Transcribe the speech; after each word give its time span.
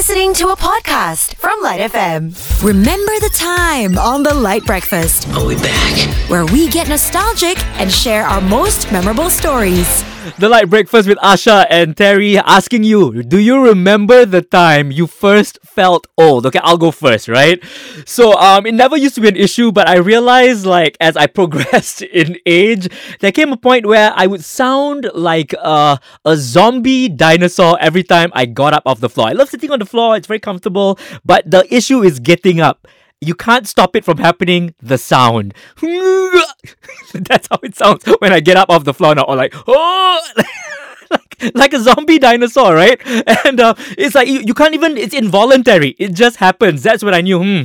listening 0.00 0.32
to 0.32 0.48
a 0.48 0.56
podcast 0.56 1.34
from 1.34 1.60
Lite 1.60 1.92
FM. 1.92 2.32
Remember 2.64 3.12
the 3.20 3.28
time 3.34 3.98
on 3.98 4.22
the 4.22 4.32
Lite 4.32 4.64
Breakfast, 4.64 5.28
Are 5.34 5.44
we 5.44 5.56
back? 5.56 6.30
where 6.30 6.46
we 6.46 6.68
get 6.70 6.88
nostalgic 6.88 7.62
and 7.78 7.92
share 7.92 8.24
our 8.24 8.40
most 8.40 8.90
memorable 8.90 9.28
stories. 9.28 10.02
The 10.38 10.50
Lite 10.50 10.68
Breakfast 10.68 11.08
with 11.08 11.16
Asha 11.18 11.66
and 11.70 11.96
Terry 11.96 12.36
asking 12.36 12.84
you, 12.84 13.22
do 13.22 13.38
you 13.38 13.64
remember 13.64 14.26
the 14.26 14.42
time 14.42 14.90
you 14.90 15.06
first 15.06 15.58
felt 15.64 16.06
old? 16.18 16.44
Okay, 16.44 16.58
I'll 16.62 16.76
go 16.76 16.90
first, 16.90 17.26
right? 17.26 17.62
So, 18.04 18.34
um, 18.34 18.66
it 18.66 18.74
never 18.74 18.98
used 18.98 19.14
to 19.14 19.22
be 19.22 19.28
an 19.28 19.36
issue, 19.36 19.72
but 19.72 19.88
I 19.88 19.96
realized, 19.96 20.66
like, 20.66 20.98
as 21.00 21.16
I 21.16 21.26
progressed 21.38 22.02
in 22.02 22.36
age, 22.44 22.88
there 23.20 23.32
came 23.32 23.50
a 23.50 23.56
point 23.56 23.86
where 23.86 24.12
I 24.14 24.26
would 24.26 24.44
sound 24.44 25.10
like 25.14 25.54
a, 25.54 25.98
a 26.26 26.36
zombie 26.36 27.08
dinosaur 27.08 27.78
every 27.80 28.02
time 28.02 28.30
I 28.34 28.44
got 28.44 28.74
up 28.74 28.82
off 28.84 29.00
the 29.00 29.08
floor. 29.08 29.28
I 29.28 29.32
love 29.32 29.48
sitting 29.48 29.70
on 29.70 29.78
the 29.78 29.86
floor, 29.86 30.16
it's 30.16 30.26
very 30.26 30.40
comfortable, 30.40 30.98
but 31.24 31.50
the 31.50 31.66
issue 31.74 32.02
is 32.02 32.20
getting 32.20 32.60
up 32.60 32.86
you 33.20 33.34
can't 33.34 33.66
stop 33.68 33.94
it 33.96 34.04
from 34.04 34.18
happening. 34.18 34.74
The 34.80 34.98
sound. 34.98 35.54
That's 35.80 37.48
how 37.48 37.58
it 37.62 37.76
sounds 37.76 38.04
when 38.18 38.32
I 38.32 38.40
get 38.40 38.56
up 38.56 38.70
off 38.70 38.84
the 38.84 38.94
floor 38.94 39.14
now, 39.14 39.22
or 39.22 39.36
like, 39.36 39.54
oh, 39.66 40.20
like, 41.10 41.52
like 41.54 41.72
a 41.74 41.80
zombie 41.80 42.18
dinosaur, 42.18 42.74
right? 42.74 43.00
And 43.44 43.60
uh, 43.60 43.74
it's 43.98 44.14
like 44.14 44.28
you, 44.28 44.40
you 44.40 44.54
can't 44.54 44.74
even. 44.74 44.96
It's 44.96 45.14
involuntary. 45.14 45.96
It 45.98 46.14
just 46.14 46.36
happens. 46.36 46.82
That's 46.82 47.02
what 47.02 47.14
I 47.14 47.20
knew. 47.20 47.40
Hmm, 47.40 47.62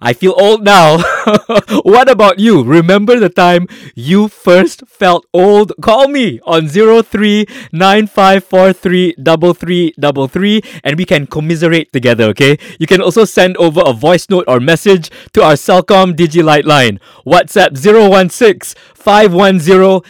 I 0.00 0.12
feel 0.12 0.34
old 0.36 0.64
now. 0.64 0.98
what 1.84 2.10
about 2.10 2.38
you? 2.38 2.62
Remember 2.64 3.18
the 3.18 3.28
time 3.28 3.68
you 3.94 4.28
first 4.28 4.86
felt 4.88 5.26
old? 5.34 5.72
Call 5.82 6.08
me 6.08 6.40
on 6.46 6.68
zero 6.68 7.02
three 7.02 7.46
nine 7.72 8.06
five 8.06 8.44
four 8.44 8.72
three 8.72 9.14
double 9.22 9.52
three 9.52 9.92
double 10.00 10.26
three, 10.26 10.62
and 10.84 10.96
we 10.96 11.04
can 11.04 11.26
commiserate 11.26 11.92
together. 11.92 12.24
Okay. 12.32 12.58
You 12.78 12.86
can 12.86 13.02
also 13.02 13.24
send 13.24 13.56
over 13.58 13.82
a 13.84 13.92
voice 13.92 14.28
note 14.30 14.44
or 14.48 14.60
message 14.60 15.10
to 15.34 15.42
our 15.42 15.54
Celcom 15.54 16.16
DigiLight 16.16 16.64
line. 16.64 16.98
WhatsApp 17.26 17.76
016 17.76 18.80
510 18.94 20.00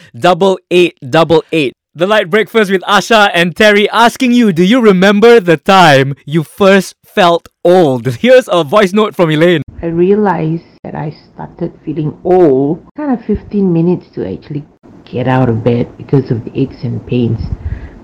8888. 0.71 1.80
The 1.93 2.07
Lite 2.07 2.31
Breakfast 2.31 2.71
with 2.71 2.83
Asha 2.83 3.33
and 3.35 3.57
Terry 3.57 3.91
asking 3.91 4.31
you, 4.31 4.53
do 4.53 4.63
you 4.63 4.81
remember 4.81 5.41
the 5.41 5.57
time 5.57 6.15
you 6.25 6.45
first 6.45 6.95
felt 7.05 7.49
old? 7.65 8.07
Here's 8.07 8.49
a 8.49 8.63
voice 8.63 8.93
note 8.93 9.17
from 9.17 9.29
Elaine. 9.29 9.63
I 9.83 9.87
realized 9.87 10.63
that 10.85 10.95
I 10.95 11.11
started 11.11 11.73
feeling 11.85 12.17
old 12.23 12.87
kind 12.97 13.19
of 13.19 13.25
15 13.27 13.73
minutes 13.73 14.07
to 14.15 14.25
actually 14.25 14.65
get 15.05 15.27
out 15.27 15.49
of 15.49 15.65
bed 15.65 15.97
because 15.97 16.31
of 16.31 16.45
the 16.45 16.57
aches 16.57 16.85
and 16.85 17.05
pains. 17.09 17.41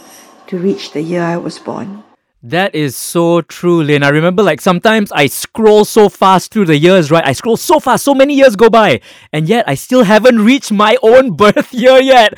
to 0.47 0.57
reach 0.57 0.93
the 0.93 1.03
year 1.03 1.23
I 1.23 1.37
was 1.37 1.59
born. 1.59 2.05
That 2.45 2.75
is 2.75 2.95
so 2.95 3.41
true, 3.41 3.83
Lynn. 3.83 4.03
I 4.03 4.11
remember 4.11 4.43
like 4.43 4.61
sometimes 4.61 5.11
I 5.13 5.27
scroll 5.29 5.87
so 5.87 6.11
fast 6.11 6.53
through 6.53 6.67
the 6.67 6.77
years, 6.77 7.11
right? 7.11 7.27
I 7.27 7.33
scroll 7.33 7.57
so 7.57 7.81
fast, 7.81 8.05
so 8.05 8.15
many 8.15 8.35
years 8.35 8.55
go 8.55 8.69
by, 8.69 9.01
and 9.33 9.49
yet 9.49 9.65
I 9.67 9.75
still 9.75 10.05
haven't 10.05 10.45
reached 10.45 10.71
my 10.71 10.99
own 11.03 11.37
birth 11.37 11.73
year 11.85 11.99
yet. 12.03 12.35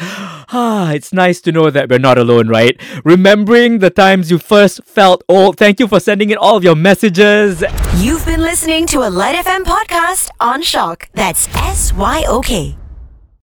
Ah, 0.53 0.93
it's 0.93 1.13
nice 1.13 1.41
to 1.43 1.53
know 1.53 1.71
that 1.71 1.89
we're 1.89 1.99
not 1.99 2.19
alone, 2.19 2.49
right? 2.49 2.81
Remembering 3.05 3.81
the 3.81 3.91
times 3.91 4.31
you 4.31 4.39
first 4.39 4.85
felt 4.85 5.25
old. 5.29 5.57
Thank 5.59 5.81
you 5.81 5.89
for 5.89 5.99
sending 6.01 6.31
in 6.31 6.39
all 6.39 6.57
of 6.57 6.65
your 6.65 6.77
messages. 6.77 7.65
You've 7.97 8.25
been 8.25 8.41
listening 8.41 8.87
to 8.89 9.01
a 9.01 9.11
Lite 9.11 9.45
FM 9.45 9.65
podcast 9.65 10.31
on 10.41 10.63
SYOK. 10.63 11.07
That's 11.15 11.49
S 11.57 11.93
Y 11.93 12.25
O 12.29 12.41
K. 12.41 12.77